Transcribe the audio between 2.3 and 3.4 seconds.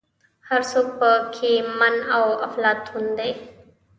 افلاطون دی.